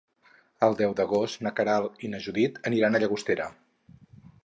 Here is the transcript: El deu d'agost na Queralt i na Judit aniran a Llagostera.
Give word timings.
El 0.67 0.77
deu 0.79 0.95
d'agost 0.99 1.45
na 1.47 1.53
Queralt 1.61 2.03
i 2.07 2.11
na 2.15 2.25
Judit 2.29 2.61
aniran 2.73 2.97
a 2.97 3.03
Llagostera. 3.05 3.51